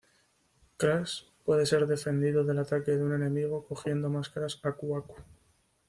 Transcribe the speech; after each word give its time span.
Crash 0.77 1.25
puede 1.45 1.67
ser 1.67 1.85
defendido 1.85 2.43
del 2.43 2.57
ataque 2.57 2.89
de 2.89 3.03
un 3.03 3.13
enemigo 3.13 3.67
cogiendo 3.67 4.09
máscaras 4.09 4.59
Aku 4.63 4.97
Aku. 4.97 5.13